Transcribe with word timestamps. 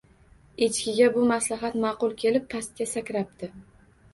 Echkiga 0.67 1.09
bu 1.17 1.25
maslahat 1.33 1.77
ma’qul 1.83 2.15
kelib, 2.25 2.51
pastga 2.55 2.89
sakrabdi 2.95 3.53